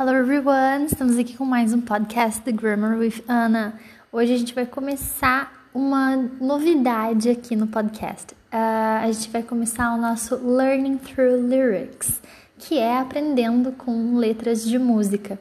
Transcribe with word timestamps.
Hello 0.00 0.14
everyone! 0.14 0.84
Estamos 0.84 1.18
aqui 1.18 1.36
com 1.36 1.44
mais 1.44 1.74
um 1.74 1.80
podcast 1.80 2.40
The 2.42 2.52
Grammar 2.52 2.96
with 2.96 3.24
Anna. 3.26 3.74
Hoje 4.12 4.32
a 4.32 4.36
gente 4.36 4.54
vai 4.54 4.64
começar 4.64 5.68
uma 5.74 6.14
novidade 6.40 7.28
aqui 7.28 7.56
no 7.56 7.66
podcast. 7.66 8.32
Uh, 8.32 9.02
a 9.02 9.10
gente 9.10 9.28
vai 9.28 9.42
começar 9.42 9.92
o 9.92 10.00
nosso 10.00 10.36
Learning 10.36 10.98
Through 10.98 11.48
Lyrics, 11.48 12.22
que 12.60 12.78
é 12.78 12.96
aprendendo 12.96 13.72
com 13.72 14.14
letras 14.14 14.64
de 14.64 14.78
música. 14.78 15.36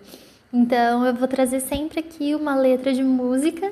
Então 0.52 1.06
eu 1.06 1.14
vou 1.14 1.28
trazer 1.28 1.60
sempre 1.60 2.00
aqui 2.00 2.34
uma 2.34 2.56
letra 2.56 2.92
de 2.92 3.04
música 3.04 3.72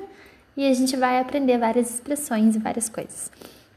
e 0.56 0.70
a 0.70 0.72
gente 0.72 0.96
vai 0.96 1.18
aprender 1.18 1.58
várias 1.58 1.92
expressões 1.92 2.54
e 2.54 2.60
várias 2.60 2.88
coisas. 2.88 3.32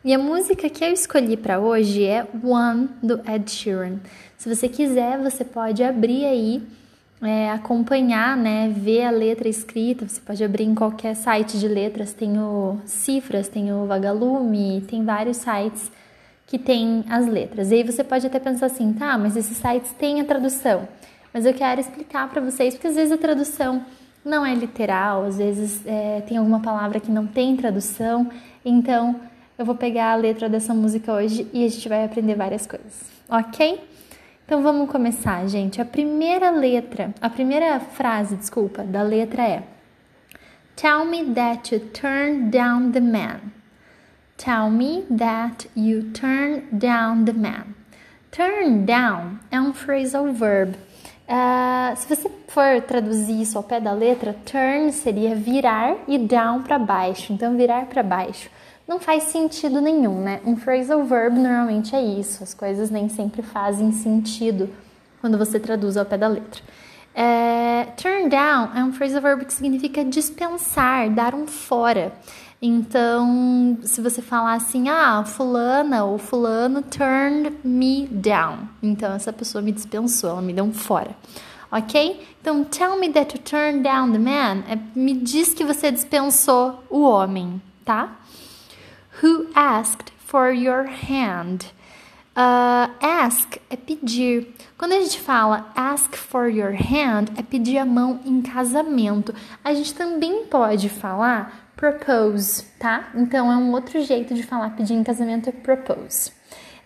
E 0.06 0.14
a 0.14 0.20
música 0.20 0.70
que 0.70 0.86
eu 0.86 0.94
escolhi 0.94 1.36
para 1.36 1.60
hoje 1.60 2.06
é 2.06 2.28
One 2.44 2.88
do 3.02 3.20
Ed 3.28 3.50
Sheeran. 3.50 3.98
Se 4.38 4.48
você 4.48 4.70
quiser, 4.70 5.18
você 5.18 5.44
pode 5.44 5.84
abrir 5.84 6.26
aí 6.26 6.62
é, 7.22 7.52
acompanhar, 7.52 8.38
né, 8.38 8.70
ver 8.70 9.04
a 9.04 9.12
letra 9.12 9.50
escrita, 9.50 10.08
você 10.08 10.22
pode 10.22 10.44
abrir 10.44 10.64
em 10.64 10.74
qualquer 10.74 11.16
site 11.16 11.60
de 11.60 11.68
letras, 11.68 12.14
tem 12.14 12.40
o 12.40 12.80
Cifras, 12.86 13.48
tem 13.48 13.74
o 13.74 13.86
Vagalume, 13.86 14.82
tem 14.88 15.04
vários 15.04 15.38
sites 15.38 15.92
que 16.48 16.58
tem 16.58 17.04
as 17.10 17.28
letras. 17.28 17.72
E 17.72 17.76
aí 17.76 17.84
você 17.84 18.04
pode 18.04 18.26
até 18.26 18.40
pensar 18.40 18.68
assim, 18.68 18.94
tá, 18.94 19.18
mas 19.18 19.36
esses 19.36 19.58
sites 19.58 19.92
têm 19.92 20.22
a 20.22 20.26
tradução. 20.26 20.88
Mas 21.34 21.46
eu 21.46 21.54
quero 21.54 21.80
explicar 21.80 22.28
para 22.30 22.42
vocês, 22.42 22.74
porque 22.74 22.88
às 22.88 22.96
vezes 22.96 23.12
a 23.12 23.18
tradução 23.18 23.86
não 24.24 24.46
é 24.46 24.54
literal, 24.56 25.26
às 25.26 25.38
vezes 25.38 25.86
é, 25.86 26.22
tem 26.22 26.38
alguma 26.38 26.60
palavra 26.60 27.00
que 27.00 27.12
não 27.12 27.28
tem 27.28 27.56
tradução, 27.56 28.30
então 28.64 29.20
eu 29.58 29.66
vou 29.66 29.76
pegar 29.76 30.14
a 30.14 30.16
letra 30.16 30.50
dessa 30.50 30.74
música 30.74 31.14
hoje 31.14 31.48
e 31.54 31.66
a 31.66 31.68
gente 31.68 31.88
vai 31.88 32.04
aprender 32.06 32.36
várias 32.36 32.66
coisas, 32.66 33.12
ok? 33.30 33.80
Então 34.50 34.64
vamos 34.64 34.90
começar, 34.90 35.46
gente. 35.48 35.80
A 35.80 35.86
primeira 35.86 36.50
letra, 36.50 37.14
a 37.22 37.30
primeira 37.30 37.80
frase, 37.80 38.36
desculpa, 38.36 38.82
da 38.82 39.04
letra 39.04 39.44
é 39.44 39.62
Tell 40.76 41.06
me 41.06 41.24
that 41.36 41.72
you 41.72 41.80
turned 41.92 42.50
down 42.50 42.92
the 42.92 43.00
man. 43.00 43.52
Tell 44.38 44.72
me 44.72 45.04
that 45.16 45.70
you 45.78 46.12
turned 46.14 46.64
down 46.72 47.26
the 47.26 47.34
man. 47.34 47.76
Turn 48.32 48.86
down 48.86 49.38
é 49.52 49.62
um 49.62 49.72
phrasal 49.72 50.34
verb. 50.34 50.76
Uh, 51.28 51.96
se 51.96 52.08
você 52.08 52.28
for 52.48 52.82
traduzir 52.88 53.44
isso 53.44 53.56
ao 53.56 53.64
pé 53.64 53.80
da 53.80 53.92
letra, 53.92 54.36
turn 54.52 54.92
seria 54.92 55.36
virar 55.36 55.96
e 56.08 56.18
down 56.18 56.64
para 56.64 56.80
baixo. 56.80 57.32
Então, 57.32 57.56
virar 57.56 57.86
para 57.86 58.02
baixo 58.02 58.50
não 58.90 59.00
faz 59.00 59.26
sentido 59.26 59.80
nenhum, 59.80 60.20
né? 60.20 60.42
Um 60.44 60.58
phrasal 60.58 61.04
verb 61.04 61.38
normalmente 61.38 61.96
é 61.96 62.02
isso, 62.02 62.42
as 62.42 62.56
coisas 62.56 62.90
nem 62.90 63.08
sempre 63.08 63.44
fazem 63.44 63.92
sentido 63.92 64.68
quando 65.22 65.38
você 65.38 65.60
traduz 65.60 65.96
ao 65.96 66.06
pé 66.06 66.18
da 66.18 66.28
letra. 66.28 66.64
É, 67.14 67.86
turn 67.96 68.30
down 68.30 68.72
é 68.76 68.84
um 68.84 68.92
phrasal 68.92 69.22
verb 69.22 69.46
que 69.46 69.54
significa 69.54 70.04
dispensar, 70.04 71.08
dar 71.12 71.36
um 71.36 71.46
fora. 71.46 72.12
Então, 72.60 73.78
se 73.84 74.02
você 74.02 74.24
falar 74.24 74.56
assim, 74.56 74.90
ah, 74.90 75.24
fulana 75.24 76.04
ou 76.04 76.18
fulano 76.18 76.82
turned 76.82 77.58
me 77.64 78.08
down. 78.08 78.68
Então, 78.82 79.14
essa 79.14 79.32
pessoa 79.32 79.62
me 79.62 79.72
dispensou, 79.72 80.32
ela 80.32 80.42
me 80.42 80.52
deu 80.52 80.66
um 80.66 80.74
fora. 80.74 81.16
Ok? 81.72 82.26
Então, 82.42 82.64
tell 82.64 83.00
me 83.00 83.10
that 83.10 83.38
you 83.38 83.44
turned 83.44 83.84
down 83.84 84.12
the 84.12 84.18
man. 84.18 84.64
É, 84.68 84.80
me 84.96 85.14
diz 85.14 85.54
que 85.54 85.64
você 85.64 85.92
dispensou 85.92 86.84
o 86.90 87.02
homem, 87.02 87.62
tá? 87.86 88.18
Who 89.22 89.48
asked 89.54 90.12
for 90.18 90.50
your 90.50 90.86
hand? 90.86 91.74
Uh, 92.38 92.88
ask 93.02 93.58
é 93.70 93.76
pedir. 93.76 94.56
Quando 94.78 94.94
a 94.94 95.02
gente 95.02 95.20
fala 95.20 95.70
ask 95.76 96.16
for 96.16 96.48
your 96.48 96.72
hand, 96.72 97.26
é 97.36 97.44
pedir 97.44 97.80
a 97.80 97.86
mão 97.86 98.22
em 98.26 98.42
casamento. 98.42 99.36
A 99.62 99.74
gente 99.74 99.94
também 99.94 100.46
pode 100.46 100.88
falar 100.88 101.70
propose, 101.76 102.64
tá? 102.80 103.10
Então 103.14 103.52
é 103.52 103.58
um 103.58 103.74
outro 103.74 104.02
jeito 104.02 104.34
de 104.34 104.44
falar 104.44 104.70
pedir 104.70 104.94
em 104.94 105.04
casamento 105.04 105.50
é 105.50 105.52
propose. 105.52 106.32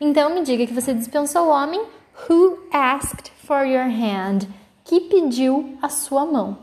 Então 0.02 0.34
me 0.34 0.42
diga 0.44 0.66
que 0.66 0.74
você 0.74 0.92
dispensou 0.92 1.48
o 1.48 1.52
homem 1.52 1.86
who 2.28 2.58
asked 2.72 3.32
for 3.46 3.64
your 3.64 3.86
hand, 3.86 4.48
que 4.84 5.02
pediu 5.02 5.78
a 5.82 5.90
sua 5.90 6.26
mão. 6.26 6.58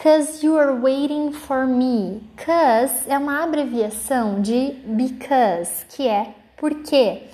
Cause 0.00 0.46
you 0.46 0.56
are 0.56 0.80
waiting 0.80 1.32
for 1.32 1.66
me. 1.66 2.22
Cause 2.36 2.94
é 3.08 3.18
uma 3.18 3.42
abreviação 3.42 4.40
de 4.40 4.76
because, 4.84 5.84
que 5.88 6.06
é 6.06 6.34
porque. 6.56 7.24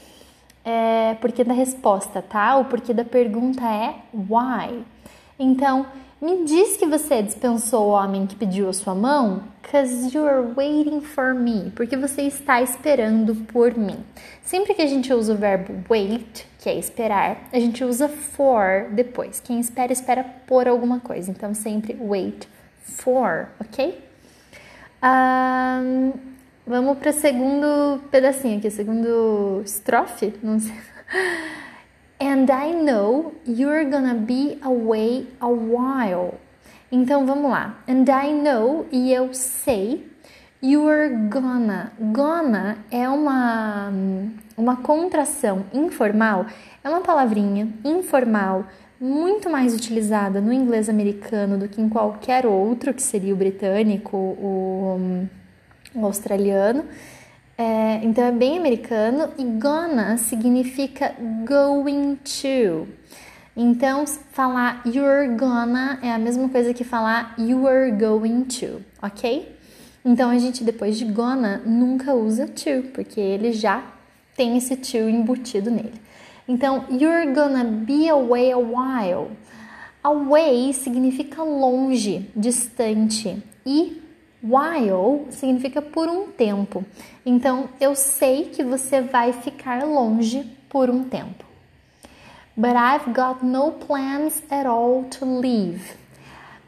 É 0.65 1.15
porque 1.21 1.45
da 1.45 1.53
resposta, 1.53 2.23
tá? 2.23 2.57
O 2.57 2.65
porquê 2.65 2.95
da 2.95 3.05
pergunta 3.05 3.63
é 3.69 3.97
why. 4.15 4.83
Então, 5.39 5.85
me 6.19 6.47
diz 6.47 6.79
que 6.79 6.87
você 6.87 7.23
dispensou 7.23 7.89
o 7.89 7.91
homem 7.91 8.27
que 8.27 8.35
pediu 8.35 8.67
a 8.71 8.73
sua 8.73 8.95
mão, 8.95 9.43
cause 9.71 10.17
you 10.17 10.27
are 10.27 10.55
waiting 10.57 11.03
for 11.03 11.35
me, 11.35 11.71
porque 11.77 11.99
você 11.99 12.23
está 12.23 12.63
esperando 12.63 13.35
por 13.53 13.77
mim. 13.77 13.99
Sempre 14.43 14.73
que 14.73 14.81
a 14.81 14.87
gente 14.87 15.13
usa 15.13 15.35
o 15.35 15.37
verbo 15.37 15.85
wait, 15.91 16.47
que 16.59 16.71
é 16.71 16.79
esperar, 16.79 17.43
a 17.53 17.61
gente 17.61 17.85
usa 17.85 18.09
for 18.09 18.89
depois. 18.91 19.39
Quem 19.39 19.61
espera, 19.61 19.93
espera 19.93 20.25
por 20.47 20.67
alguma 20.67 20.99
coisa. 20.99 21.31
Então, 21.31 21.53
sempre 21.53 21.95
wait 22.01 22.54
for, 22.85 23.49
ok? 23.61 24.03
Um, 25.03 26.13
vamos 26.67 26.99
para 26.99 27.11
o 27.11 27.13
segundo 27.13 28.01
pedacinho 28.11 28.59
aqui, 28.59 28.71
segundo 28.71 29.63
estrofe, 29.65 30.33
não 30.43 30.61
sei. 30.61 30.75
And 32.21 32.47
I 32.49 32.73
know 32.73 33.35
you're 33.47 33.85
gonna 33.85 34.15
be 34.15 34.59
away 34.63 35.27
a 35.41 35.49
while. 35.49 36.35
Então 36.91 37.27
vamos 37.27 37.51
lá. 37.51 37.79
And 37.89 38.05
I 38.09 38.33
know 38.33 38.87
e 38.93 39.13
eu 39.13 39.35
sei 39.35 40.09
you're 40.63 41.15
gonna. 41.29 41.93
Gonna 41.99 42.79
é 42.91 43.09
uma 43.09 43.93
uma 44.57 44.77
contração 44.77 45.65
informal, 45.73 46.47
é 46.83 46.89
uma 46.89 47.01
palavrinha 47.01 47.69
informal 47.85 48.65
muito 49.01 49.51
mais 49.51 49.75
utilizada 49.75 50.41
no 50.41 50.53
inglês 50.53 50.89
americano 50.89 51.59
do 51.59 51.69
que 51.69 51.81
em 51.81 51.89
qualquer 51.89 52.47
outro, 52.47 52.95
que 52.95 53.03
seria 53.03 53.35
o 53.35 53.37
britânico, 53.37 54.17
o, 54.17 55.27
o 55.95 56.07
australiano. 56.07 56.85
É, 57.57 58.01
então 58.03 58.25
é 58.25 58.33
bem 58.33 58.59
americano 58.59 59.33
e 59.39 59.45
gonna 59.45 60.17
significa 60.17 61.15
going 61.47 62.17
to. 62.17 62.89
Então, 63.57 64.05
falar 64.33 64.83
you're 64.85 65.37
gonna 65.37 66.01
é 66.03 66.13
a 66.13 66.19
mesma 66.19 66.49
coisa 66.49 66.75
que 66.75 66.83
falar 66.83 67.35
you 67.39 67.69
are 67.69 67.93
going 67.93 68.43
to, 68.45 68.83
ok? 69.01 69.55
Então 70.05 70.31
a 70.31 70.39
gente 70.39 70.65
depois 70.65 70.99
de 70.99 71.05
gonna 71.05 71.63
nunca 71.65 72.13
usa 72.13 72.49
to, 72.49 72.89
porque 72.93 73.21
ele 73.21 73.53
já 73.53 73.85
tem 74.37 74.57
esse 74.57 74.75
to 74.77 74.97
embutido 75.09 75.71
nele. 75.71 75.95
Então, 76.47 76.85
you're 76.91 77.33
gonna 77.33 77.65
be 77.65 78.09
away 78.09 78.53
a 78.53 78.59
while. 78.59 79.31
Away 80.03 80.73
significa 80.75 81.43
longe, 81.43 82.31
distante 82.37 83.43
e 83.65 84.03
while 84.43 85.27
significa 85.31 85.81
por 85.81 86.09
um 86.09 86.29
tempo. 86.29 86.85
Então, 87.25 87.71
eu 87.81 87.95
sei 87.95 88.45
que 88.47 88.63
você 88.63 89.01
vai 89.01 89.33
ficar 89.33 89.83
longe 89.85 90.45
por 90.69 90.91
um 90.91 91.05
tempo. 91.05 91.45
But 92.57 92.77
I've 92.77 93.13
got 93.13 93.43
no 93.43 93.73
plans 93.73 94.43
at 94.51 94.67
all 94.67 95.05
to 95.19 95.41
leave. 95.41 95.97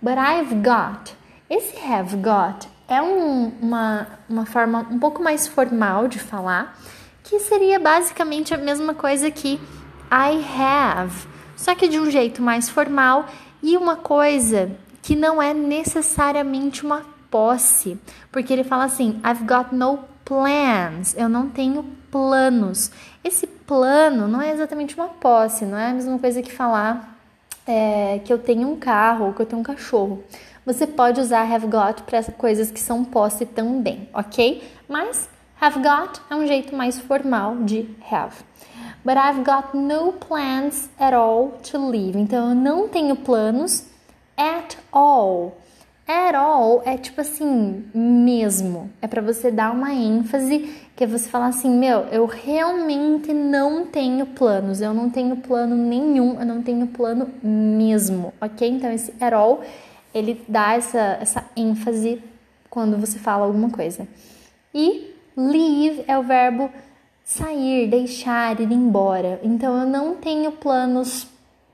But 0.00 0.14
I've 0.18 0.62
got. 0.62 1.14
Esse 1.50 1.76
have 1.86 2.16
got 2.16 2.66
é 2.88 3.02
um, 3.02 3.52
uma, 3.60 4.06
uma 4.28 4.46
forma 4.46 4.86
um 4.90 4.98
pouco 4.98 5.22
mais 5.22 5.46
formal 5.46 6.08
de 6.08 6.18
falar 6.18 6.78
que 7.26 7.40
seria 7.40 7.78
basicamente 7.78 8.54
a 8.54 8.56
mesma 8.56 8.94
coisa 8.94 9.30
que 9.30 9.60
I 10.10 10.44
have, 10.58 11.26
só 11.56 11.74
que 11.74 11.88
de 11.88 11.98
um 11.98 12.08
jeito 12.08 12.40
mais 12.40 12.68
formal 12.68 13.26
e 13.60 13.76
uma 13.76 13.96
coisa 13.96 14.70
que 15.02 15.16
não 15.16 15.42
é 15.42 15.52
necessariamente 15.52 16.86
uma 16.86 17.04
posse, 17.28 17.98
porque 18.30 18.52
ele 18.52 18.62
fala 18.62 18.84
assim: 18.84 19.20
I've 19.24 19.44
got 19.44 19.74
no 19.74 19.98
plans, 20.24 21.16
eu 21.16 21.28
não 21.28 21.48
tenho 21.48 21.84
planos. 22.12 22.92
Esse 23.24 23.46
plano 23.46 24.28
não 24.28 24.40
é 24.40 24.52
exatamente 24.52 24.94
uma 24.94 25.08
posse, 25.08 25.64
não 25.64 25.76
é 25.76 25.90
a 25.90 25.94
mesma 25.94 26.18
coisa 26.20 26.40
que 26.40 26.52
falar 26.52 27.18
é, 27.66 28.20
que 28.24 28.32
eu 28.32 28.38
tenho 28.38 28.70
um 28.70 28.76
carro 28.76 29.26
ou 29.26 29.32
que 29.32 29.42
eu 29.42 29.46
tenho 29.46 29.60
um 29.60 29.64
cachorro. 29.64 30.22
Você 30.64 30.86
pode 30.86 31.20
usar 31.20 31.42
have 31.52 31.66
got 31.66 32.02
para 32.02 32.22
coisas 32.32 32.70
que 32.70 32.80
são 32.80 33.04
posse 33.04 33.44
também, 33.44 34.08
ok? 34.14 34.62
Mas 34.88 35.28
Have 35.58 35.80
got 35.80 36.20
é 36.30 36.34
um 36.34 36.46
jeito 36.46 36.76
mais 36.76 36.98
formal 36.98 37.56
de 37.64 37.88
have. 38.10 38.44
But 39.04 39.16
I've 39.16 39.42
got 39.42 39.74
no 39.74 40.12
plans 40.12 40.90
at 40.98 41.14
all 41.14 41.52
to 41.70 41.90
leave. 41.90 42.18
Então 42.18 42.50
eu 42.50 42.54
não 42.54 42.88
tenho 42.88 43.16
planos 43.16 43.86
at 44.36 44.76
all. 44.92 45.56
At 46.06 46.36
all 46.36 46.82
é 46.84 46.98
tipo 46.98 47.20
assim, 47.20 47.84
mesmo. 47.94 48.90
É 49.00 49.08
para 49.08 49.22
você 49.22 49.50
dar 49.50 49.72
uma 49.72 49.92
ênfase, 49.92 50.72
que 50.94 51.02
é 51.02 51.06
você 51.06 51.28
falar 51.28 51.46
assim, 51.46 51.70
meu, 51.70 52.02
eu 52.12 52.26
realmente 52.26 53.32
não 53.32 53.86
tenho 53.86 54.26
planos, 54.26 54.80
eu 54.80 54.94
não 54.94 55.10
tenho 55.10 55.36
plano 55.38 55.74
nenhum, 55.74 56.38
eu 56.38 56.46
não 56.46 56.62
tenho 56.62 56.86
plano 56.86 57.28
mesmo, 57.42 58.32
ok? 58.40 58.68
Então 58.68 58.92
esse 58.92 59.12
at 59.20 59.32
all, 59.32 59.62
ele 60.14 60.44
dá 60.46 60.74
essa, 60.74 61.18
essa 61.20 61.44
ênfase 61.56 62.22
quando 62.70 62.96
você 62.98 63.18
fala 63.18 63.46
alguma 63.46 63.70
coisa. 63.70 64.06
E 64.72 65.15
leave 65.36 66.04
é 66.06 66.18
o 66.18 66.22
verbo 66.22 66.70
sair, 67.24 67.88
deixar, 67.88 68.60
ir 68.60 68.70
embora. 68.72 69.40
Então 69.42 69.78
eu 69.78 69.86
não 69.86 70.14
tenho 70.14 70.52
planos 70.52 71.26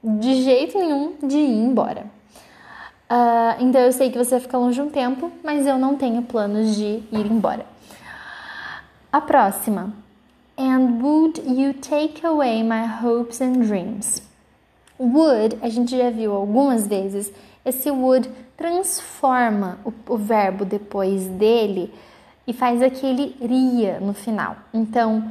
de 0.02 0.42
jeito 0.42 0.78
nenhum 0.78 1.14
de 1.22 1.36
ir 1.36 1.64
embora. 1.64 2.06
Uh, 3.10 3.60
então 3.60 3.80
eu 3.82 3.92
sei 3.92 4.10
que 4.10 4.16
você 4.16 4.30
vai 4.30 4.40
ficar 4.40 4.58
longe 4.58 4.80
um 4.80 4.88
tempo, 4.88 5.30
mas 5.44 5.66
eu 5.66 5.78
não 5.78 5.96
tenho 5.96 6.22
planos 6.22 6.74
de 6.74 7.02
ir 7.12 7.26
embora. 7.30 7.66
A 9.12 9.20
próxima. 9.20 9.92
And 10.56 11.02
would 11.02 11.42
you 11.46 11.74
take 11.74 12.24
away 12.24 12.62
my 12.62 12.86
hopes 12.86 13.40
and 13.40 13.64
dreams? 13.66 14.22
Would, 14.98 15.58
a 15.60 15.68
gente 15.68 15.96
já 15.96 16.10
viu 16.10 16.32
algumas 16.32 16.86
vezes, 16.86 17.32
esse 17.64 17.90
would 17.90 18.30
transforma 18.56 19.78
o, 19.84 19.92
o 20.14 20.16
verbo 20.16 20.64
depois 20.64 21.26
dele 21.26 21.92
e 22.46 22.52
faz 22.52 22.82
aquele 22.82 23.36
iria 23.40 24.00
no 24.00 24.12
final. 24.12 24.56
Então, 24.72 25.24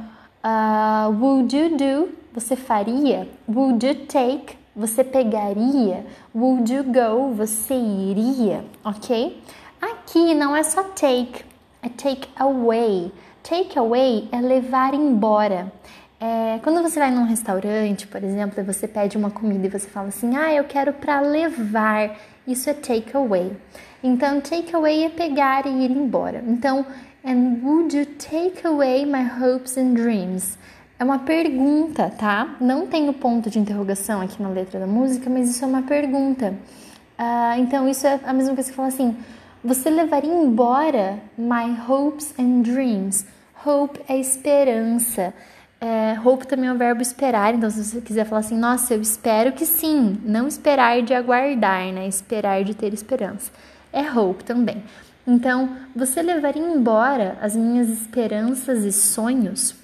uh, 0.44 1.10
would 1.20 1.56
you 1.56 1.76
do? 1.76 2.08
Você 2.32 2.56
faria? 2.56 3.28
Would 3.48 3.86
you 3.86 3.94
take? 4.06 4.56
Você 4.74 5.04
pegaria? 5.04 6.06
Would 6.34 6.72
you 6.72 6.84
go? 6.84 7.34
Você 7.34 7.74
iria? 7.74 8.64
Ok? 8.82 9.42
Aqui 9.80 10.34
não 10.34 10.56
é 10.56 10.62
só 10.62 10.82
take, 10.84 11.44
é 11.82 11.88
take 11.88 12.28
away. 12.36 13.12
Take 13.42 13.78
away 13.78 14.28
é 14.32 14.40
levar 14.40 14.94
embora. 14.94 15.72
É, 16.20 16.60
quando 16.62 16.80
você 16.80 17.00
vai 17.00 17.10
num 17.10 17.24
restaurante, 17.24 18.06
por 18.06 18.22
exemplo, 18.22 18.60
e 18.60 18.62
você 18.62 18.86
pede 18.86 19.18
uma 19.18 19.28
comida 19.28 19.66
e 19.66 19.68
você 19.68 19.88
fala 19.88 20.06
assim, 20.06 20.36
ah, 20.36 20.54
eu 20.54 20.62
quero 20.62 20.92
para 20.92 21.20
levar, 21.20 22.16
isso 22.46 22.68
é 22.68 22.74
take 22.74 23.16
away. 23.16 23.52
Então, 24.02 24.40
take 24.40 24.74
away 24.74 25.04
é 25.04 25.08
pegar 25.08 25.66
e 25.66 25.84
ir 25.84 25.90
embora. 25.90 26.42
Então, 26.46 26.84
and 27.24 27.60
would 27.62 27.96
you 27.96 28.06
take 28.06 28.66
away 28.66 29.06
my 29.06 29.24
hopes 29.40 29.76
and 29.76 29.94
dreams? 29.94 30.58
É 30.98 31.04
uma 31.04 31.20
pergunta, 31.20 32.10
tá? 32.10 32.56
Não 32.60 32.86
tem 32.86 33.08
o 33.08 33.12
ponto 33.12 33.50
de 33.50 33.58
interrogação 33.58 34.20
aqui 34.20 34.42
na 34.42 34.48
letra 34.48 34.78
da 34.80 34.86
música, 34.86 35.28
mas 35.28 35.48
isso 35.48 35.64
é 35.64 35.68
uma 35.68 35.82
pergunta. 35.82 36.54
Uh, 37.18 37.58
então, 37.58 37.88
isso 37.88 38.06
é 38.06 38.20
a 38.24 38.32
mesma 38.32 38.54
coisa 38.54 38.70
que 38.70 38.76
fala 38.76 38.88
assim: 38.88 39.16
você 39.64 39.90
levaria 39.90 40.32
embora 40.32 41.20
my 41.38 41.76
hopes 41.88 42.34
and 42.38 42.62
dreams? 42.62 43.24
Hope 43.64 44.00
é 44.08 44.16
esperança. 44.18 45.32
É, 45.84 46.16
hope 46.24 46.46
também 46.46 46.68
é 46.68 46.72
o 46.72 46.78
verbo 46.78 47.02
esperar, 47.02 47.54
então 47.54 47.68
se 47.68 47.82
você 47.82 48.00
quiser 48.00 48.24
falar 48.24 48.40
assim, 48.40 48.56
nossa, 48.56 48.94
eu 48.94 49.02
espero 49.02 49.50
que 49.50 49.66
sim, 49.66 50.16
não 50.24 50.46
esperar 50.46 51.02
de 51.02 51.12
aguardar, 51.12 51.92
né? 51.92 52.06
Esperar 52.06 52.62
de 52.62 52.72
ter 52.72 52.94
esperança. 52.94 53.50
É 53.92 54.02
hope 54.08 54.44
também. 54.44 54.84
Então, 55.26 55.76
você 55.94 56.22
levaria 56.22 56.62
embora 56.62 57.36
as 57.40 57.56
minhas 57.56 57.88
esperanças 57.88 58.84
e 58.84 58.92
sonhos? 58.92 59.82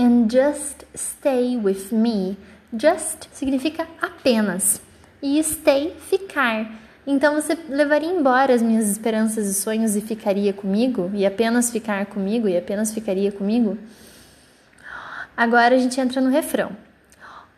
and 0.00 0.30
just 0.30 0.84
stay 0.94 1.56
with 1.56 1.92
me. 1.92 2.36
Just 2.72 3.28
significa 3.32 3.86
apenas 4.00 4.80
e 5.22 5.42
stay 5.42 5.94
ficar. 6.08 6.70
Então 7.06 7.34
você 7.34 7.56
levaria 7.68 8.08
embora 8.08 8.54
as 8.54 8.62
minhas 8.62 8.88
esperanças 8.88 9.46
e 9.46 9.54
sonhos 9.54 9.96
e 9.96 10.00
ficaria 10.00 10.52
comigo 10.52 11.10
e 11.12 11.26
apenas 11.26 11.70
ficar 11.70 12.06
comigo 12.06 12.48
e 12.48 12.56
apenas 12.56 12.94
ficaria 12.94 13.30
comigo? 13.30 13.76
Agora 15.42 15.74
a 15.74 15.78
gente 15.78 15.98
entra 15.98 16.20
no 16.20 16.28
refrão. 16.28 16.76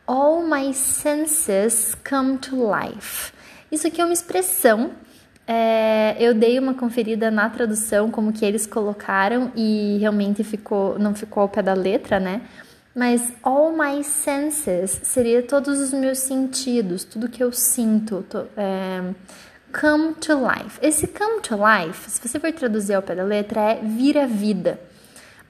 All 0.07 0.43
my 0.43 0.73
senses 0.73 1.97
come 2.09 2.39
to 2.39 2.57
life. 2.57 3.33
Isso 3.71 3.87
aqui 3.87 4.01
é 4.01 4.05
uma 4.05 4.13
expressão 4.13 4.93
é, 5.47 6.17
eu 6.21 6.35
dei 6.35 6.59
uma 6.59 6.75
conferida 6.75 7.31
na 7.31 7.51
tradução, 7.51 8.11
como 8.11 8.33
que 8.33 8.45
eles 8.45 8.67
colocaram, 8.67 9.51
e 9.57 9.99
realmente 9.99 10.45
ficou, 10.45 10.99
não 10.99 11.15
ficou 11.15 11.43
ao 11.43 11.49
pé 11.49 11.63
da 11.63 11.75
letra, 11.75 12.21
né? 12.21 12.43
Mas 12.95 13.33
all 13.43 13.73
my 13.73 14.05
senses 14.05 15.01
seria 15.03 15.43
todos 15.43 15.81
os 15.81 15.93
meus 15.93 16.19
sentidos, 16.19 17.05
tudo 17.05 17.29
que 17.29 17.43
eu 17.43 17.51
sinto. 17.51 18.25
To, 18.29 18.47
é, 18.57 19.03
come 19.73 20.15
to 20.15 20.35
life. 20.35 20.79
Esse 20.81 21.07
come 21.07 21.41
to 21.41 21.57
life, 21.57 22.11
se 22.11 22.21
você 22.21 22.39
for 22.39 22.53
traduzir 22.53 22.95
ao 22.95 23.03
pé 23.03 23.15
da 23.15 23.25
letra, 23.25 23.61
é 23.61 23.81
vir 23.83 24.19
à 24.19 24.27
vida. 24.27 24.79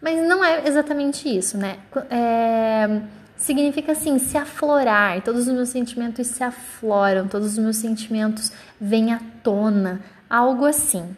Mas 0.03 0.19
não 0.27 0.45
é 0.45 0.67
exatamente 0.67 1.29
isso, 1.29 1.57
né? 1.57 1.79
É, 2.11 3.01
significa 3.37 3.93
assim, 3.93 4.19
se 4.19 4.37
aflorar, 4.37 5.23
todos 5.23 5.47
os 5.47 5.55
meus 5.55 5.69
sentimentos 5.69 6.27
se 6.27 6.43
afloram, 6.43 7.29
todos 7.29 7.53
os 7.53 7.59
meus 7.59 7.77
sentimentos 7.77 8.51
vêm 8.81 9.13
à 9.13 9.21
tona, 9.45 10.01
algo 10.29 10.67
assim. 10.67 11.17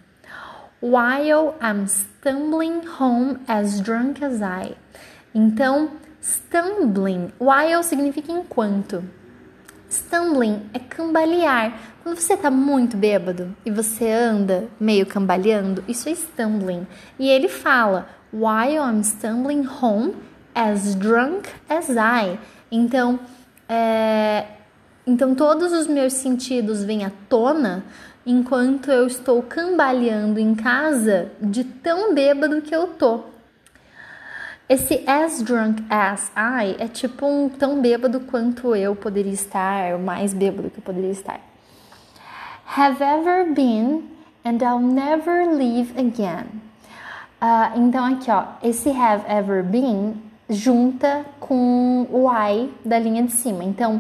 While 0.83 1.55
I'm 1.63 1.87
stumbling 1.87 2.83
home 3.01 3.39
as 3.49 3.81
drunk 3.81 4.23
as 4.23 4.43
I. 4.43 4.77
Então, 5.35 5.93
stumbling, 6.21 7.33
while 7.41 7.83
significa 7.83 8.31
enquanto. 8.31 9.03
Stumbling 9.89 10.63
é 10.75 10.79
cambalear. 10.79 11.73
Quando 12.03 12.19
você 12.19 12.35
está 12.35 12.51
muito 12.51 12.99
bêbado 12.99 13.57
e 13.65 13.71
você 13.71 14.11
anda 14.11 14.69
meio 14.79 15.07
cambaleando, 15.07 15.83
isso 15.89 16.07
é 16.07 16.15
stumbling. 16.15 16.87
E 17.19 17.31
ele 17.31 17.49
fala, 17.49 18.09
while 18.35 18.83
I'm 18.83 19.05
stumbling 19.05 19.65
home 19.65 20.17
as 20.55 20.97
drunk 20.97 21.49
as 21.69 21.89
I. 21.91 22.39
Então, 22.71 23.21
é, 23.69 24.47
então 25.07 25.35
todos 25.35 25.73
os 25.73 25.87
meus 25.87 26.15
sentidos 26.15 26.83
vêm 26.83 27.05
à 27.05 27.13
tona 27.29 27.85
enquanto 28.27 28.91
eu 28.91 29.07
estou 29.07 29.43
cambaleando 29.43 30.41
em 30.41 30.55
casa 30.55 31.31
de 31.41 31.63
tão 31.63 32.13
bêbado 32.13 32.61
que 32.61 32.75
eu 32.75 32.89
tô. 32.89 33.21
Esse 34.69 35.05
as 35.07 35.43
drunk 35.43 35.85
as 35.89 36.33
I 36.35 36.75
é 36.79 36.89
tipo 36.89 37.27
um 37.27 37.49
tão 37.49 37.81
bêbado 37.81 38.19
quanto 38.21 38.75
eu 38.75 38.97
poderia 38.97 39.33
estar, 39.33 39.97
mais 39.99 40.35
bêbado 40.35 40.71
que 40.71 40.79
eu 40.79 40.83
poderia 40.83 41.11
estar. 41.11 41.39
Have 42.77 43.01
ever 43.01 43.53
been 43.55 44.09
and 44.45 44.59
I'll 44.63 44.81
never 44.81 45.47
leave 45.55 45.97
again. 45.97 46.74
Uh, 47.45 47.79
então 47.79 48.03
aqui 48.07 48.31
ó, 48.31 48.45
esse 48.63 48.89
have 48.89 49.23
ever 49.29 49.63
been 49.63 50.15
junta 50.49 51.27
com 51.39 52.07
o 52.11 52.27
I 52.27 52.71
da 52.83 52.99
linha 52.99 53.23
de 53.23 53.33
cima. 53.33 53.63
Então, 53.63 53.97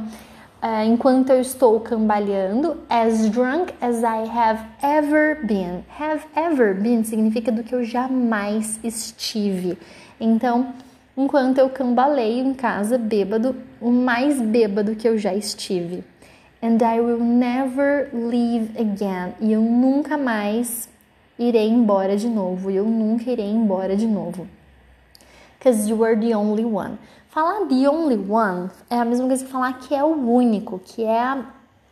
uh, 0.62 0.82
enquanto 0.86 1.28
eu 1.28 1.42
estou 1.42 1.78
cambaleando, 1.78 2.78
as 2.88 3.28
drunk 3.28 3.74
as 3.82 3.98
I 3.98 4.26
have 4.34 4.62
ever 4.82 5.44
been. 5.44 5.84
Have 6.00 6.24
ever 6.34 6.74
been 6.74 7.04
significa 7.04 7.52
do 7.52 7.62
que 7.62 7.74
eu 7.74 7.84
jamais 7.84 8.80
estive. 8.82 9.76
Então, 10.18 10.68
enquanto 11.14 11.58
eu 11.58 11.68
cambaleio 11.68 12.46
em 12.46 12.54
casa 12.54 12.96
bêbado, 12.96 13.54
o 13.78 13.90
mais 13.90 14.40
bêbado 14.40 14.96
que 14.96 15.06
eu 15.06 15.18
já 15.18 15.34
estive. 15.34 16.02
And 16.62 16.78
I 16.80 16.98
will 16.98 17.22
never 17.22 18.08
leave 18.10 18.70
again. 18.80 19.34
E 19.38 19.52
eu 19.52 19.60
nunca 19.60 20.16
mais 20.16 20.88
irei 21.38 21.68
embora 21.68 22.16
de 22.16 22.28
novo. 22.28 22.70
Eu 22.70 22.84
nunca 22.84 23.30
irei 23.30 23.50
embora 23.50 23.96
de 23.96 24.06
novo 24.06 24.46
because 25.64 25.88
you 25.88 26.04
are 26.04 26.14
the 26.14 26.36
only 26.36 26.64
one. 26.64 26.98
Falar 27.30 27.66
the 27.66 27.88
only 27.88 28.16
one 28.16 28.70
é 28.90 28.96
a 28.96 29.04
mesma 29.04 29.26
coisa 29.26 29.44
que 29.44 29.50
falar 29.50 29.72
que 29.78 29.94
é 29.94 30.04
o 30.04 30.14
único, 30.14 30.78
que 30.78 31.02
é 31.02 31.18
a, 31.18 31.46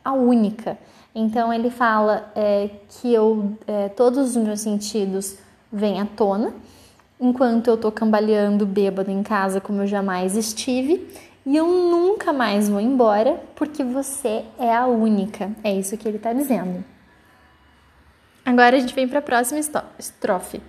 a 0.05 0.13
única. 0.13 0.79
Então 1.15 1.53
ele 1.53 1.71
fala 1.71 2.31
é, 2.37 2.69
que 2.89 3.13
eu 3.13 3.57
é, 3.67 3.89
todos 3.89 4.37
os 4.37 4.37
meus 4.37 4.61
sentidos 4.61 5.39
vêm 5.73 6.01
à 6.01 6.05
tona, 6.05 6.53
enquanto 7.19 7.69
eu 7.69 7.77
tô 7.79 7.91
cambaleando 7.91 8.67
bêbado 8.67 9.11
em 9.11 9.23
casa 9.23 9.61
como 9.61 9.83
eu 9.83 9.87
jamais 9.87 10.37
estive, 10.37 11.09
e 11.45 11.57
eu 11.57 11.67
nunca 11.67 12.33
mais 12.33 12.69
vou 12.69 12.81
embora 12.81 13.43
porque 13.57 13.83
você 13.83 14.45
é 14.59 14.73
a 14.73 14.87
única. 14.87 15.51
É 15.65 15.75
isso 15.75 15.97
que 15.97 16.07
ele 16.07 16.19
está 16.19 16.33
dizendo. 16.33 16.85
Agora 18.53 18.77
a 18.77 18.81
gente 18.81 18.95
vem 18.95 19.09
para 19.09 19.21
a 19.21 19.23
próxima 19.23 19.59
estrofe. 19.99 20.61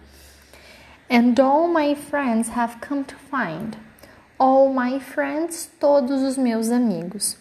And 1.11 1.35
all 1.37 1.67
my 1.67 1.95
friends 1.95 2.49
have 2.55 2.77
come 2.79 3.03
to 3.03 3.15
find. 3.29 3.75
All 4.39 4.73
my 4.73 5.01
friends, 5.01 5.69
todos 5.81 6.21
os 6.21 6.37
meus 6.37 6.71
amigos. 6.71 7.37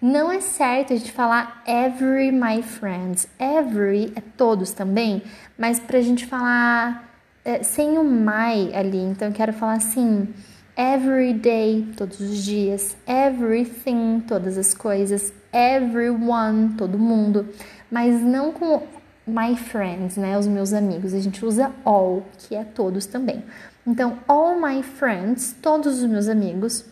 Não 0.00 0.30
é 0.30 0.42
certo 0.42 0.92
a 0.92 0.96
gente 0.96 1.10
falar 1.10 1.62
every 1.66 2.30
my 2.30 2.62
friends. 2.62 3.28
Every 3.40 4.12
é 4.14 4.20
todos 4.36 4.72
também, 4.72 5.22
mas 5.56 5.80
pra 5.80 6.02
gente 6.02 6.26
falar 6.26 7.10
é, 7.42 7.62
sem 7.62 7.96
o 7.96 8.04
my 8.04 8.74
ali. 8.74 8.98
Então 8.98 9.28
eu 9.28 9.34
quero 9.34 9.54
falar 9.54 9.76
assim: 9.76 10.28
every 10.76 11.32
day, 11.32 11.88
todos 11.96 12.20
os 12.20 12.44
dias. 12.44 12.94
Everything, 13.06 14.20
todas 14.28 14.58
as 14.58 14.74
coisas. 14.74 15.32
Everyone, 15.50 16.74
todo 16.74 16.98
mundo. 16.98 17.48
Mas 17.90 18.20
não 18.20 18.52
com 18.52 18.97
my 19.28 19.56
friends, 19.56 20.16
né? 20.16 20.38
Os 20.38 20.46
meus 20.46 20.72
amigos. 20.72 21.14
A 21.14 21.20
gente 21.20 21.44
usa 21.44 21.70
all, 21.84 22.24
que 22.38 22.54
é 22.54 22.64
todos 22.64 23.06
também. 23.06 23.44
Então, 23.86 24.18
all 24.26 24.60
my 24.60 24.82
friends, 24.82 25.54
todos 25.62 26.02
os 26.02 26.08
meus 26.08 26.28
amigos, 26.28 26.84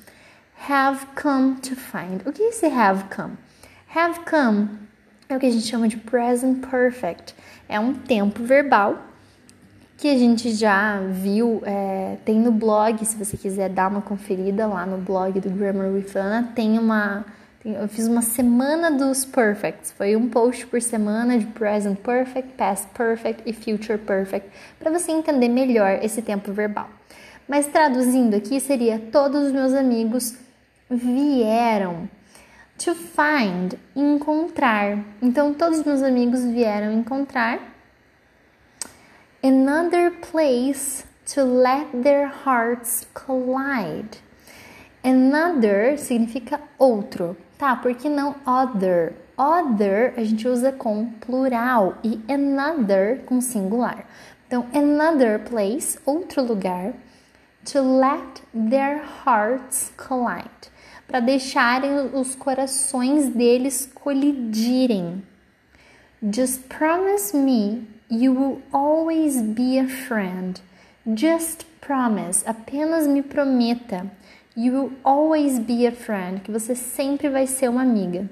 have 0.69 1.07
come 1.21 1.57
to 1.57 1.75
find. 1.77 2.27
O 2.27 2.33
que 2.33 2.43
é 2.43 2.49
esse 2.49 2.67
have 2.67 3.05
come? 3.15 3.35
Have 3.95 4.21
come 4.29 4.69
é 5.29 5.37
o 5.37 5.41
que 5.41 5.47
a 5.47 5.51
gente 5.51 5.67
chama 5.67 5.89
de 5.89 5.97
present 5.97 6.65
perfect. 6.67 7.35
É 7.69 7.81
um 7.81 7.93
tempo 7.93 8.45
verbal 8.45 8.97
que 9.97 10.09
a 10.09 10.19
gente 10.19 10.53
já 10.55 11.01
viu, 11.01 11.63
é, 11.65 12.19
tem 12.25 12.39
no 12.39 12.53
blog, 12.53 13.05
se 13.05 13.17
você 13.17 13.37
quiser 13.37 13.71
dar 13.71 13.91
uma 13.91 14.03
conferida 14.03 14.67
lá 14.67 14.85
no 14.85 14.99
blog 14.99 15.41
do 15.41 15.49
Grammar 15.51 15.89
with 15.89 16.15
Anna, 16.15 16.53
tem 16.55 16.79
uma 16.79 17.25
eu 17.75 17.89
fiz 17.89 18.07
uma 18.07 18.23
semana 18.23 18.93
dos 18.93 19.25
perfects. 19.25 19.91
Foi 19.91 20.15
um 20.15 20.29
post 20.29 20.67
por 20.69 20.81
semana 20.81 21.37
de 21.37 21.47
present 21.47 21.99
perfect, 21.99 22.53
past 22.53 22.87
perfect 22.95 23.43
e 23.45 23.53
future 23.53 23.99
perfect, 23.99 24.49
para 24.79 24.91
você 24.91 25.11
entender 25.11 25.49
melhor 25.49 25.99
esse 26.01 26.23
tempo 26.23 26.53
verbal. 26.53 26.89
Mas 27.49 27.67
traduzindo 27.67 28.37
aqui 28.37 28.61
seria 28.61 29.01
todos 29.11 29.47
os 29.47 29.53
meus 29.53 29.75
amigos 29.75 30.37
vieram. 30.89 32.09
To 32.79 32.95
find, 32.95 33.75
encontrar. 33.97 34.99
Então 35.21 35.53
todos 35.53 35.79
os 35.79 35.85
meus 35.85 36.03
amigos 36.03 36.45
vieram 36.45 36.93
encontrar. 36.93 37.59
Another 39.43 40.13
place 40.31 41.05
to 41.35 41.43
let 41.43 41.87
their 42.03 42.31
hearts 42.45 43.09
collide. 43.15 44.21
Another 45.03 45.99
significa 45.99 46.61
outro. 46.79 47.37
Tá, 47.59 47.75
por 47.75 47.95
que 47.95 48.09
não 48.09 48.35
other? 48.47 49.15
Other 49.39 50.13
a 50.17 50.25
gente 50.25 50.47
usa 50.47 50.73
com 50.73 51.11
plural 51.13 51.97
e 52.05 52.21
another 52.29 53.25
com 53.25 53.41
singular. 53.41 54.07
Então, 54.47 54.67
another 54.75 55.41
place, 55.41 55.99
outro 56.05 56.43
lugar, 56.43 56.93
to 57.65 57.81
let 57.81 58.43
their 58.55 59.03
hearts 59.25 59.93
collide, 59.97 60.71
para 61.09 61.21
deixarem 61.21 62.11
os 62.15 62.35
corações 62.35 63.29
deles 63.29 63.91
colidirem. 63.95 65.23
Just 66.23 66.69
promise 66.69 67.37
me 67.37 67.89
you 68.11 68.33
will 68.33 68.63
always 68.73 69.41
be 69.43 69.79
a 69.79 69.89
friend. 69.89 70.61
Just 71.07 71.65
promise, 71.81 72.45
apenas 72.47 73.07
me 73.07 73.23
prometa 73.23 74.11
You 74.57 74.73
will 74.73 74.93
always 75.05 75.59
be 75.59 75.87
a 75.87 75.93
friend, 75.93 76.41
que 76.41 76.51
você 76.51 76.75
sempre 76.75 77.29
vai 77.29 77.47
ser 77.47 77.69
uma 77.69 77.83
amiga. 77.83 78.29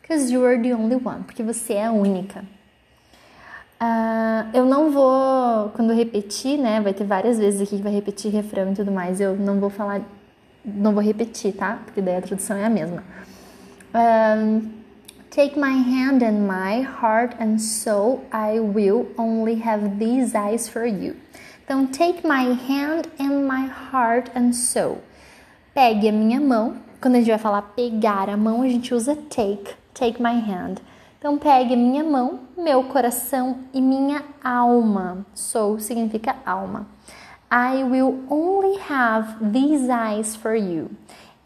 Because 0.00 0.32
you 0.32 0.44
are 0.44 0.60
the 0.60 0.74
only 0.74 0.96
one, 0.96 1.22
porque 1.22 1.42
você 1.42 1.74
é 1.74 1.86
a 1.86 1.92
única. 1.92 2.44
Uh, 3.80 4.50
eu 4.52 4.64
não 4.64 4.90
vou, 4.90 5.70
quando 5.70 5.92
repetir, 5.92 6.58
né? 6.58 6.80
Vai 6.80 6.92
ter 6.92 7.04
várias 7.04 7.38
vezes 7.38 7.60
aqui 7.60 7.76
que 7.76 7.82
vai 7.82 7.92
repetir 7.92 8.32
refrão 8.32 8.72
e 8.72 8.74
tudo 8.74 8.90
mais. 8.90 9.20
Eu 9.20 9.36
não 9.36 9.60
vou 9.60 9.70
falar, 9.70 10.02
não 10.64 10.92
vou 10.92 11.02
repetir, 11.02 11.52
tá? 11.52 11.78
Porque 11.84 12.00
daí 12.00 12.16
a 12.16 12.22
tradução 12.22 12.56
é 12.56 12.64
a 12.64 12.70
mesma. 12.70 13.04
Um, 13.94 14.82
Take 15.32 15.56
my 15.56 15.72
hand 15.72 16.22
and 16.22 16.46
my 16.46 16.82
heart 16.82 17.34
and 17.40 17.58
soul, 17.58 18.22
I 18.32 18.60
will 18.60 19.06
only 19.16 19.54
have 19.54 19.98
these 19.98 20.34
eyes 20.34 20.68
for 20.68 20.84
you. 20.84 21.16
Então, 21.64 21.90
take 21.90 22.22
my 22.22 22.52
hand 22.52 23.08
and 23.18 23.48
my 23.48 23.66
heart 23.66 24.30
and 24.34 24.52
soul. 24.52 25.02
Pegue 25.74 26.08
a 26.08 26.12
minha 26.12 26.38
mão. 26.38 26.76
Quando 27.00 27.14
a 27.14 27.18
gente 27.18 27.30
vai 27.30 27.38
falar 27.38 27.62
pegar 27.74 28.28
a 28.28 28.36
mão, 28.36 28.60
a 28.62 28.68
gente 28.68 28.94
usa 28.94 29.16
take. 29.16 29.74
Take 29.94 30.22
my 30.22 30.38
hand. 30.38 30.76
Então, 31.18 31.38
pegue 31.38 31.72
a 31.72 31.76
minha 31.76 32.04
mão, 32.04 32.40
meu 32.56 32.84
coração 32.84 33.60
e 33.72 33.80
minha 33.80 34.22
alma. 34.44 35.24
Soul 35.34 35.78
significa 35.80 36.36
alma. 36.44 36.86
I 37.50 37.84
will 37.84 38.24
only 38.28 38.78
have 38.90 39.36
these 39.52 39.88
eyes 39.90 40.36
for 40.36 40.54
you. 40.54 40.90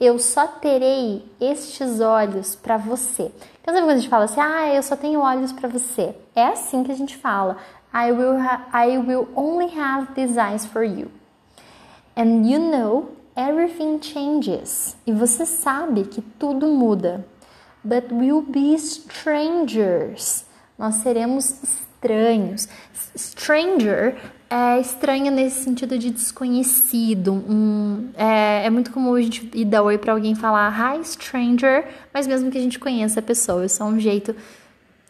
Eu 0.00 0.18
só 0.18 0.46
terei 0.46 1.24
estes 1.40 2.00
olhos 2.00 2.56
para 2.56 2.76
você. 2.76 3.30
Então, 3.62 3.74
sabe 3.74 3.86
quando 3.86 3.90
a 3.90 3.96
gente 3.98 4.08
fala 4.08 4.24
assim, 4.24 4.40
ah, 4.40 4.74
eu 4.74 4.82
só 4.82 4.96
tenho 4.96 5.20
olhos 5.20 5.52
para 5.52 5.68
você? 5.68 6.14
É 6.34 6.46
assim 6.46 6.82
que 6.82 6.90
a 6.90 6.96
gente 6.96 7.16
fala. 7.16 7.58
I 7.94 8.10
will, 8.12 8.36
I 8.72 8.98
will 8.98 9.28
only 9.36 9.72
have 9.78 10.14
these 10.14 10.36
eyes 10.38 10.66
for 10.66 10.82
you. 10.82 11.10
And 12.16 12.46
you 12.46 12.58
know 12.58 13.15
Everything 13.36 14.00
changes. 14.00 14.96
E 15.06 15.12
você 15.12 15.44
sabe 15.44 16.04
que 16.04 16.22
tudo 16.38 16.68
muda. 16.68 17.26
But 17.84 18.10
we'll 18.10 18.42
be 18.42 18.74
strangers. 18.74 20.46
Nós 20.78 20.96
seremos 20.96 21.62
estranhos. 21.62 22.68
Stranger 23.14 24.16
é 24.48 24.80
estranho 24.80 25.30
nesse 25.30 25.64
sentido 25.64 25.98
de 25.98 26.10
desconhecido. 26.10 27.32
Um, 27.32 28.10
é, 28.16 28.66
é, 28.66 28.70
muito 28.70 28.90
comum 28.90 29.14
a 29.14 29.20
gente 29.20 29.50
ir 29.52 29.64
dar 29.64 29.82
oi 29.82 29.98
para 29.98 30.12
alguém 30.12 30.34
falar 30.34 30.70
hi 30.70 31.04
stranger, 31.04 31.86
mas 32.14 32.26
mesmo 32.26 32.50
que 32.50 32.56
a 32.56 32.60
gente 32.60 32.78
conheça 32.78 33.20
a 33.20 33.22
pessoa, 33.22 33.66
é 33.66 33.84
um 33.84 33.98
jeito 33.98 34.34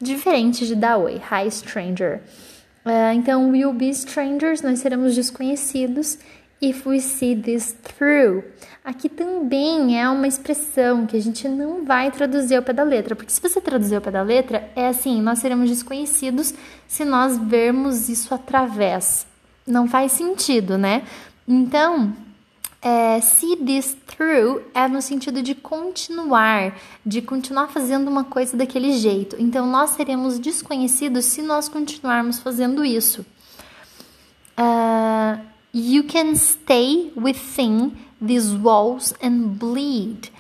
diferente 0.01 0.67
de 0.67 0.75
dar 0.75 0.97
oi. 0.97 1.21
Hi 1.31 1.51
stranger. 1.51 2.23
Uh, 2.85 3.13
então, 3.15 3.51
we'll 3.51 3.73
be 3.73 3.91
strangers, 3.91 4.63
nós 4.63 4.79
seremos 4.79 5.15
desconhecidos 5.15 6.19
If 6.61 6.87
we 6.87 7.01
see 7.01 7.37
this 7.37 7.77
through. 7.83 8.43
Aqui 8.83 9.11
também 9.11 10.01
é 10.01 10.09
uma 10.09 10.27
expressão 10.27 11.07
que 11.07 11.17
a 11.17 11.21
gente 11.21 11.47
não 11.49 11.85
vai 11.85 12.11
traduzir 12.11 12.57
ao 12.57 12.63
pé 12.63 12.73
da 12.73 12.83
letra, 12.83 13.15
porque 13.15 13.31
se 13.31 13.43
você 13.43 13.61
traduzir 13.61 13.97
ao 13.97 14.01
pé 14.01 14.11
da 14.11 14.23
letra, 14.23 14.71
é 14.75 14.89
assim: 14.89 15.21
nós 15.21 15.39
seremos 15.41 15.69
desconhecidos 15.69 16.55
se 16.89 17.05
nós 17.05 17.37
vermos 17.37 18.09
isso 18.09 18.35
através. 18.35 19.27
Não 19.67 19.87
faz 19.87 20.13
sentido, 20.13 20.79
né? 20.79 21.03
Então, 21.47 22.15
é, 22.81 23.21
see 23.21 23.57
this 23.57 23.97
through 24.07 24.63
é 24.73 24.89
no 24.89 25.03
sentido 25.03 25.43
de 25.43 25.55
continuar, 25.55 26.79
de 27.05 27.21
continuar 27.21 27.69
fazendo 27.69 28.09
uma 28.09 28.25
coisa 28.25 28.57
daquele 28.57 28.93
jeito. 28.93 29.37
Então, 29.39 29.67
nós 29.67 29.91
seremos 29.91 30.39
desconhecidos 30.39 31.27
se 31.27 31.43
nós 31.43 31.69
continuarmos 31.69 32.39
fazendo 32.39 32.85
isso. 32.85 33.27
Uh, 34.59 35.56
You 35.77 36.05
can 36.05 36.37
stay 36.37 37.11
within 37.15 37.99
these 38.19 38.55
walls 38.55 39.13
and 39.21 39.59
bleed. 39.59 40.31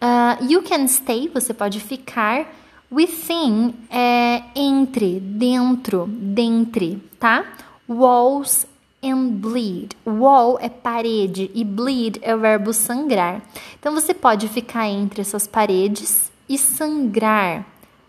Uh, 0.00 0.36
you 0.40 0.62
can 0.62 0.88
stay, 0.88 1.28
você 1.28 1.52
pode 1.52 1.78
ficar. 1.80 2.46
Within 2.90 3.74
é 3.90 4.42
entre, 4.56 5.20
dentro, 5.20 6.06
dentre, 6.08 6.98
tá? 7.18 7.44
Walls 7.86 8.66
and 9.04 9.32
bleed. 9.32 9.94
Wall 10.06 10.58
é 10.58 10.70
parede 10.70 11.50
e 11.54 11.62
bleed 11.62 12.18
é 12.22 12.34
o 12.34 12.40
verbo 12.40 12.72
sangrar. 12.72 13.42
Então 13.78 13.92
você 13.92 14.14
pode 14.14 14.48
ficar 14.48 14.88
entre 14.88 15.20
essas 15.20 15.46
paredes 15.46 16.32
e 16.48 16.56
sangrar. 16.56 17.66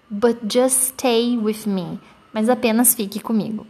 But 0.09 0.37
just 0.49 0.93
stay 0.93 1.37
with 1.37 1.67
me. 1.67 1.99
Mas 2.31 2.47
apenas 2.47 2.95
fique 2.95 3.19
comigo. 3.19 3.67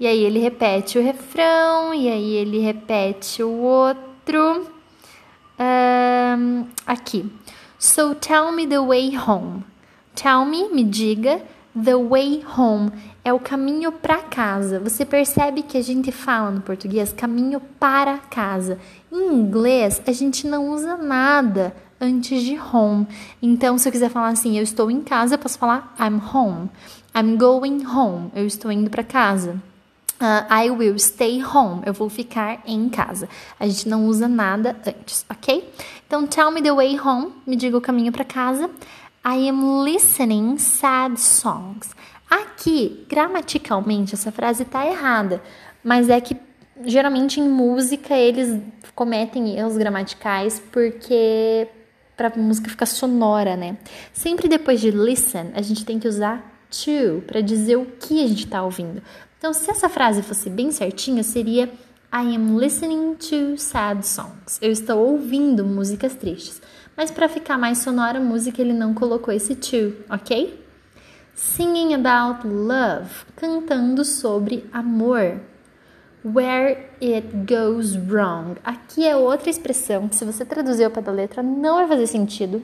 E 0.00 0.06
aí 0.06 0.22
ele 0.24 0.38
repete 0.38 0.98
o 0.98 1.02
refrão, 1.02 1.92
e 1.92 2.08
aí 2.08 2.34
ele 2.34 2.58
repete 2.58 3.42
o 3.42 3.50
outro. 3.50 4.66
Um, 5.58 6.66
aqui. 6.86 7.30
So 7.78 8.14
tell 8.14 8.52
me 8.52 8.66
the 8.66 8.80
way 8.80 9.16
home. 9.16 9.64
Tell 10.14 10.44
me, 10.44 10.68
me 10.68 10.84
diga, 10.84 11.42
the 11.74 11.96
way 11.96 12.44
home 12.56 12.92
é 13.24 13.32
o 13.32 13.38
caminho 13.38 13.92
para 13.92 14.18
casa. 14.18 14.80
Você 14.80 15.04
percebe 15.04 15.62
que 15.62 15.76
a 15.76 15.82
gente 15.82 16.10
fala 16.10 16.50
no 16.50 16.60
português 16.60 17.12
caminho 17.12 17.60
para 17.78 18.18
casa. 18.18 18.78
Em 19.12 19.34
inglês, 19.34 20.00
a 20.06 20.12
gente 20.12 20.46
não 20.46 20.70
usa 20.70 20.96
nada 20.96 21.74
antes 22.00 22.42
de 22.42 22.58
home. 22.58 23.06
Então, 23.42 23.76
se 23.76 23.88
eu 23.88 23.92
quiser 23.92 24.10
falar 24.10 24.28
assim, 24.28 24.56
eu 24.56 24.62
estou 24.62 24.90
em 24.90 25.02
casa, 25.02 25.34
eu 25.34 25.38
posso 25.38 25.58
falar 25.58 25.94
I'm 26.00 26.20
home. 26.32 26.70
I'm 27.14 27.36
going 27.36 27.84
home. 27.86 28.30
Eu 28.34 28.46
estou 28.46 28.72
indo 28.72 28.88
para 28.88 29.02
casa. 29.02 29.60
Uh, 30.20 30.46
I 30.50 30.70
will 30.70 30.98
stay 30.98 31.42
home. 31.42 31.82
Eu 31.86 31.92
vou 31.92 32.08
ficar 32.08 32.60
em 32.66 32.88
casa. 32.88 33.28
A 33.58 33.66
gente 33.66 33.88
não 33.88 34.06
usa 34.06 34.26
nada 34.26 34.76
antes, 34.84 35.24
ok? 35.30 35.72
Então, 36.06 36.26
tell 36.26 36.50
me 36.50 36.60
the 36.60 36.72
way 36.72 36.98
home. 36.98 37.32
Me 37.46 37.54
diga 37.54 37.76
o 37.76 37.80
caminho 37.80 38.10
para 38.10 38.24
casa. 38.24 38.68
I 39.24 39.48
am 39.48 39.84
listening 39.84 40.58
sad 40.58 41.20
songs. 41.20 41.90
Aqui, 42.28 43.06
gramaticalmente, 43.08 44.14
essa 44.14 44.30
frase 44.32 44.62
está 44.62 44.86
errada, 44.86 45.42
mas 45.82 46.10
é 46.10 46.20
que 46.20 46.36
geralmente 46.84 47.40
em 47.40 47.48
música 47.48 48.14
eles 48.14 48.60
cometem 48.94 49.58
erros 49.58 49.76
gramaticais 49.76 50.62
porque 50.72 51.68
para 52.16 52.30
música 52.36 52.68
ficar 52.68 52.86
sonora, 52.86 53.56
né? 53.56 53.78
Sempre 54.12 54.48
depois 54.48 54.80
de 54.80 54.90
listen, 54.90 55.52
a 55.54 55.62
gente 55.62 55.84
tem 55.84 55.98
que 55.98 56.08
usar 56.08 56.58
to 56.70 57.22
para 57.26 57.40
dizer 57.40 57.76
o 57.76 57.86
que 57.86 58.22
a 58.22 58.26
gente 58.26 58.44
está 58.44 58.62
ouvindo. 58.62 59.02
Então, 59.38 59.52
se 59.52 59.70
essa 59.70 59.88
frase 59.88 60.20
fosse 60.20 60.50
bem 60.50 60.72
certinha, 60.72 61.22
seria 61.22 61.70
I 62.12 62.34
am 62.34 62.58
listening 62.58 63.14
to 63.14 63.56
sad 63.56 64.04
songs. 64.04 64.58
Eu 64.60 64.72
estou 64.72 64.98
ouvindo 64.98 65.64
músicas 65.64 66.14
tristes. 66.14 66.60
Mas 66.96 67.12
para 67.12 67.28
ficar 67.28 67.56
mais 67.56 67.78
sonora 67.78 68.18
a 68.18 68.22
música, 68.22 68.60
ele 68.60 68.72
não 68.72 68.92
colocou 68.92 69.32
esse 69.32 69.54
to, 69.54 69.94
ok? 70.10 70.58
Singing 71.34 71.94
about 71.94 72.44
love, 72.48 73.10
cantando 73.36 74.04
sobre 74.04 74.64
amor. 74.72 75.38
Where 76.24 76.88
it 77.00 77.28
goes 77.46 77.94
wrong. 77.94 78.56
Aqui 78.64 79.06
é 79.06 79.14
outra 79.14 79.48
expressão 79.48 80.08
que, 80.08 80.16
se 80.16 80.24
você 80.24 80.44
traduzir 80.44 80.82
ao 80.82 80.90
pé 80.90 81.00
da 81.00 81.12
letra, 81.12 81.44
não 81.44 81.76
vai 81.76 81.86
fazer 81.86 82.08
sentido. 82.08 82.60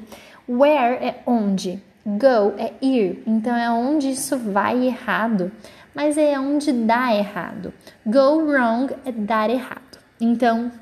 Where 0.49 0.97
é 1.05 1.23
onde, 1.25 1.81
go 2.05 2.53
é 2.59 2.73
ir, 2.83 3.23
então 3.27 3.55
é 3.55 3.71
onde 3.71 4.11
isso 4.11 4.37
vai 4.37 4.87
errado, 4.87 5.53
mas 5.95 6.19
é 6.19 6.39
onde 6.39 6.73
dá 6.73 7.15
errado. 7.15 7.73
Go 8.05 8.41
wrong 8.43 8.95
é 9.05 9.13
dar 9.13 9.49
errado. 9.49 9.99
Então, 10.21 10.73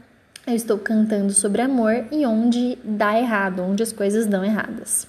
eu 0.47 0.54
estou 0.54 0.78
cantando 0.78 1.33
sobre 1.33 1.62
amor 1.62 2.07
e 2.11 2.26
onde 2.26 2.76
dá 2.83 3.19
errado, 3.19 3.62
onde 3.62 3.83
as 3.83 3.92
coisas 3.92 4.26
dão 4.26 4.45
erradas. 4.45 5.07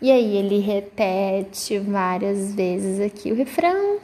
E 0.00 0.10
aí 0.10 0.36
ele 0.36 0.58
repete 0.60 1.78
várias 1.80 2.54
vezes 2.54 3.00
aqui 3.00 3.32
o 3.32 3.34
refrão. 3.34 3.98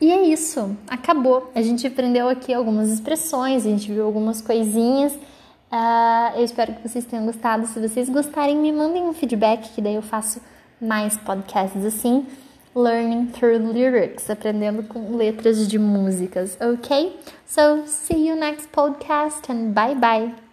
E 0.00 0.10
é 0.10 0.22
isso, 0.22 0.76
acabou. 0.88 1.50
A 1.54 1.60
gente 1.60 1.86
aprendeu 1.86 2.28
aqui 2.28 2.54
algumas 2.54 2.88
expressões, 2.88 3.66
a 3.66 3.68
gente 3.68 3.92
viu 3.92 4.06
algumas 4.06 4.40
coisinhas. 4.40 5.12
Uh, 5.12 6.38
eu 6.38 6.44
espero 6.44 6.74
que 6.74 6.88
vocês 6.88 7.04
tenham 7.04 7.26
gostado. 7.26 7.66
Se 7.66 7.78
vocês 7.78 8.08
gostarem, 8.08 8.56
me 8.56 8.72
mandem 8.72 9.02
um 9.02 9.12
feedback, 9.12 9.68
que 9.74 9.82
daí 9.82 9.96
eu 9.96 10.02
faço 10.02 10.40
mais 10.80 11.16
podcasts 11.18 11.84
assim. 11.84 12.26
Learning 12.74 13.26
through 13.32 13.58
lyrics, 13.58 14.30
aprendendo 14.30 14.84
com 14.84 15.16
letras 15.16 15.66
de 15.66 15.78
músicas, 15.78 16.56
ok? 16.60 17.18
So, 17.44 17.84
see 17.86 18.28
you 18.28 18.36
next 18.36 18.70
podcast 18.70 19.50
and 19.50 19.72
bye 19.72 19.94
bye. 19.94 20.49